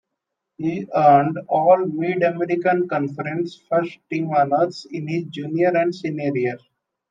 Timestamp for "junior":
5.25-5.77